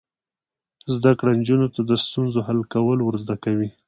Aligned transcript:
زده 0.95 1.11
کړه 1.19 1.31
نجونو 1.39 1.67
ته 1.75 1.81
د 1.89 1.91
ستونزو 2.05 2.39
حل 2.47 2.59
کول 2.73 2.99
ور 3.03 3.15
زده 3.23 3.35
کوي. 3.43 3.69